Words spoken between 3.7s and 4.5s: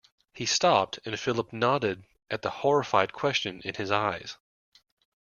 his eyes.